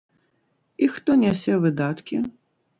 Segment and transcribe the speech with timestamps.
[0.85, 2.25] І хто нясе выдаткі?